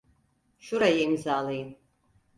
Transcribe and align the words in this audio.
Şurayı 0.59 1.01
imzalayın. 1.01 1.77